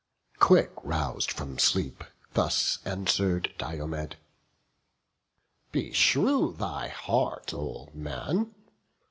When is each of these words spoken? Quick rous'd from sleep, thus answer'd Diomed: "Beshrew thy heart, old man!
Quick 0.39 0.71
rous'd 0.83 1.31
from 1.31 1.59
sleep, 1.59 2.03
thus 2.33 2.79
answer'd 2.85 3.53
Diomed: 3.59 4.15
"Beshrew 5.71 6.53
thy 6.57 6.87
heart, 6.87 7.53
old 7.53 7.93
man! 7.93 8.51